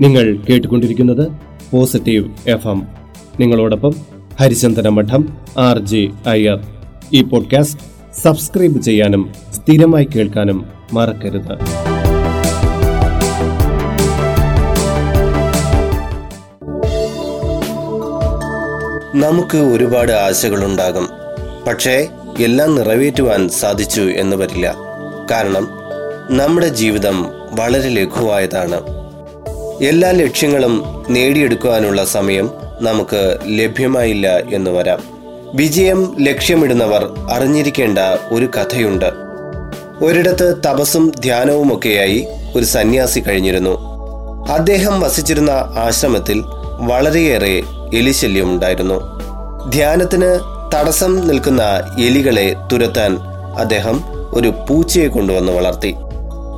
[0.00, 1.28] നിങ്ങൾ കേട്ടുകൊണ്ടിരിക്കുന്നത്
[1.70, 2.82] positive F M
[3.40, 3.94] നിങ്ങളോടൊപ്പം
[4.40, 6.60] ഹരിചന്ദന മഠം ആർ ജെ അയ്യർ.
[7.12, 7.78] ഈ പോഡ്കാസ്റ്റ്
[8.22, 11.52] സബ്സ്ക്രൈബ് ചെയ്യാനും സ്ഥിരമായി കേൾക്കാനും മറക്കരുത്.
[19.16, 21.08] നമുക്ക് ഒരുപാട് ആശകളുണ്ടാകും.
[21.68, 22.06] പക്ഷേ
[22.38, 24.74] എല്ലാം നിറവേറ്റുവാൻ സാധിച്ചു എന്ന് വരില്ല.
[25.30, 25.68] കാരണം
[26.30, 28.97] നമ്മുടെ ജീവിതം വളരെ ലഘുവായതാണ്.
[29.82, 35.02] എല്ലാ ലക്ഷ്യങ്ങളും നേടിയെടുക്കുവാനുള്ള സമയം നമുക്ക് ലഭ്യമായില്ല എന്ന് വരാം.
[35.54, 37.98] വിജയം ലക്ഷ്യമിടുന്നവർ അറിഞ്ഞിരിക്കേണ്ട
[38.32, 39.04] ഒരു കഥയുണ്ട്.
[40.04, 43.78] ഒരിടത്ത് തപസ്സും ധ്യാനവുമൊക്കെയായി ഒരു സന്യാസി കഴിഞ്ഞിരുന്നു.
[44.48, 46.44] അദ്ദേഹം വസിച്ചിരുന്ന ആശ്രമത്തിൽ
[46.80, 47.62] വളരെയേറെ
[47.94, 49.00] എലിശല്യം ഉണ്ടായിരുന്നു.
[49.70, 50.40] ധ്യാനത്തിന്
[50.74, 51.62] തടസ്സം നിൽക്കുന്ന
[51.98, 53.18] എലികളെ തുരത്താൻ
[53.58, 55.94] അദ്ദേഹം ഒരു പൂച്ചയെ കൊണ്ടുവന്ന് വളർത്തി.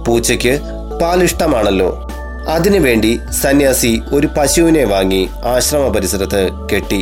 [0.06, 0.58] പൂച്ചയ്ക്ക്
[1.02, 2.09] പാലിഷ്ടമാണല്ലോ.
[2.50, 7.00] അതിനുവേണ്ടി സന്യാസി ഒരു പശുവിനെ വാങ്ങി ആശ്രമ പരിസരത്ത് കെട്ടി.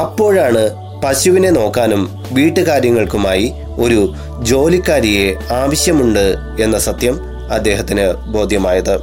[0.00, 0.62] അപ്പോഴാണ്
[1.04, 3.46] പശുവിനെ നോക്കാനും വീട്ടുകാര്യങ്ങൾക്കുമായി
[3.78, 4.00] ഒരു
[4.42, 6.26] ജോലിക്കാരിയെ ആവശ്യമുണ്ട്
[6.60, 7.16] എന്ന സത്യം
[7.52, 8.94] അദ്ദേഹത്തിന് ബോധ്യമായത്.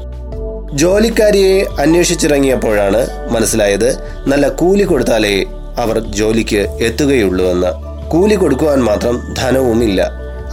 [0.73, 3.89] ജോലിക്കാരിയെ അന്വേഷിച്ചിറങ്ങിയപ്പോഴാണ് മനസ്സിലായത്
[4.27, 5.35] നല്ല കൂലി കൊടുത്താലേ
[5.77, 7.71] അവർ ജോലിക്ക് എത്തുകയുള്ളൂ എന്ന്.
[8.09, 10.01] കൂലി കൊടുക്കുവാൻ മാത്രം ധനവുമില്ല.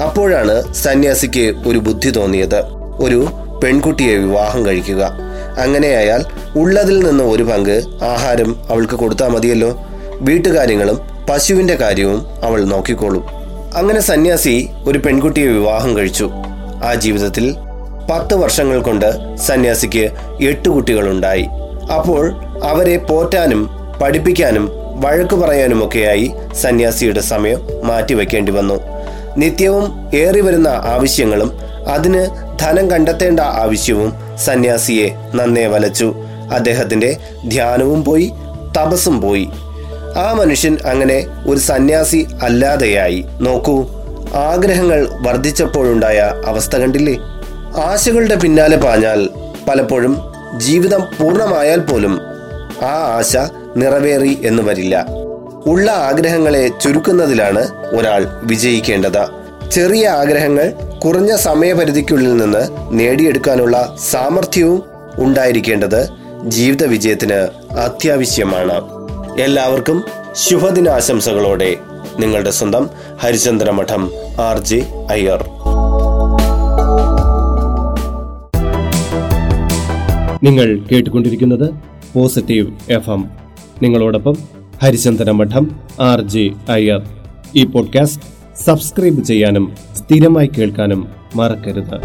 [0.07, 2.61] അപ്പോഴാണ് സന്യാസിക്ക് ഒരു ബുദ്ധി തോന്നിയത്.
[3.01, 3.21] ഒരു
[3.63, 5.13] പെൺകുട്ടിയെ വിവാഹം കഴിക്കുക.
[5.61, 6.25] അങ്ങനെയായാൽ
[6.57, 9.87] ഉള്ളതിൽ നിന്ന് ഒരു പങ്ക് ആഹാരം അവൾക്ക് കൊടുത്താൽ മതിയല്ലോ.
[10.21, 13.25] വീട്ടുകാര്യങ്ങളും പശുവിന്റെ കാര്യവും അവൾ നോക്കിക്കോളും.
[13.77, 16.31] അങ്ങനെ സന്യാസി ഒരു പെൺകുട്ടിയെ വിവാഹം കഴിച്ചു.
[16.85, 17.55] ആ ജീവിതത്തിൽ
[18.11, 20.11] പത്ത് വർഷങ്ങൾ കൊണ്ട് സന്യാസിക്ക്
[20.43, 21.47] എട്ട് കുട്ടികളുണ്ടായി.
[21.97, 22.33] അപ്പോൾ
[22.65, 23.71] അവരെ പോറ്റാനും
[24.03, 28.81] പഠിപ്പിക്കാനും വഴക്കു പറയാനുമൊക്കെയായി സന്യാസിയുടെ സമയം മാറ്റിവെക്കേണ്ടി വന്നു.
[29.37, 32.27] നിത്യവും ഏറി വരുന്ന ആവശ്യങ്ങളും അതിന്
[32.61, 36.15] ധനം കണ്ടെത്തേണ്ട ആവശ്യവും സന്യാസിയെ നന്നേ വലച്ചു.
[36.53, 37.17] അദ്ദേഹത്തിന്റെ
[37.49, 38.33] ധ്യാനവും പോയി
[38.77, 39.49] തപസ്സും പോയി.
[40.17, 43.25] ആ മനുഷ്യൻ അങ്ങനെ ഒരു സന്യാസി അല്ലാതെയായി.
[43.41, 43.87] നോക്കൂ
[44.35, 47.19] ആഗ്രഹങ്ങൾ വർദ്ധിച്ചപ്പോഴുണ്ടായ അവസ്ഥ കണ്ടില്ലേ?
[47.77, 49.29] ആശകളുടെ പിന്നാലെ പാഞ്ഞാൽ
[49.69, 50.21] പലപ്പോഴും
[50.57, 52.21] ജീവിതം പൂർണമായാൽ പോലും
[52.83, 53.37] ആ ആശ
[53.77, 55.07] നിറവേറി എന്ന് വരില്ല.
[55.67, 59.29] ഉള്ള ആഗ്രഹങ്ങളെ ചുരുക്കുന്നതിലാണ് ഒരാൾ വിജയിക്കേണ്ടത്.
[59.71, 60.73] ചെറിയ ആഗ്രഹങ്ങൾ
[61.05, 64.83] കുറഞ്ഞ സമയപരിധിക്കുള്ളിൽ നിന്ന് നേടിയെടുക്കാനുള്ള സാമർഥ്യവും
[65.19, 66.09] ഉണ്ടായിരിക്കേണ്ടത്
[66.49, 68.73] ജീവിത വിജയത്തിന് അത്യാവശ്യമാണ്.
[69.41, 71.77] എല്ലാവർക്കും ശുഭദിനാശംസകളോടെ
[72.19, 75.45] നിങ്ങളുടെ സ്വന്തം ഹരിചന്ദ്ര മഠം ആർ ജെ അയ്യർ.
[80.43, 81.71] നിങ്ങൾ കേട്ടുകൊണ്ടിരിക്കുന്നത്
[82.15, 83.25] പോസിറ്റീവ് എഫ് എം.
[83.83, 84.37] നിങ്ങളോടൊപ്പം
[84.83, 87.03] ഹരിചന്ദ്ര മഠം ആർ ജെ അയ്യർ.
[87.57, 89.67] ഈ പോഡ്കാസ്റ്റ് സബ്സ്ക്രൈബ് ചെയ്യാനും
[90.01, 91.03] സ്ഥിരമായി കേൾക്കാനും
[91.37, 91.97] മറക്കരുത്.